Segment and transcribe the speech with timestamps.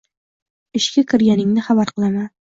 [0.79, 2.29] Ishga kirganingni xabar qilaman